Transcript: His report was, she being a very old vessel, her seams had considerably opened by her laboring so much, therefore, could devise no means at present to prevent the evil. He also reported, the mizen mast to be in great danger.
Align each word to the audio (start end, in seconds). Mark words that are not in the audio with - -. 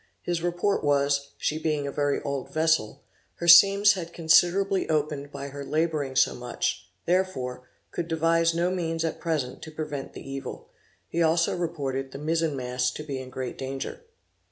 His 0.23 0.41
report 0.41 0.83
was, 0.83 1.33
she 1.37 1.59
being 1.59 1.85
a 1.85 1.91
very 1.91 2.19
old 2.23 2.51
vessel, 2.51 3.03
her 3.35 3.47
seams 3.47 3.93
had 3.93 4.13
considerably 4.13 4.89
opened 4.89 5.31
by 5.31 5.49
her 5.49 5.63
laboring 5.63 6.15
so 6.15 6.33
much, 6.33 6.87
therefore, 7.05 7.69
could 7.91 8.07
devise 8.07 8.55
no 8.55 8.71
means 8.71 9.05
at 9.05 9.19
present 9.19 9.61
to 9.61 9.69
prevent 9.71 10.13
the 10.13 10.27
evil. 10.27 10.69
He 11.07 11.21
also 11.21 11.55
reported, 11.55 12.13
the 12.13 12.17
mizen 12.17 12.55
mast 12.55 12.95
to 12.95 13.03
be 13.03 13.21
in 13.21 13.29
great 13.29 13.59
danger. 13.59 14.01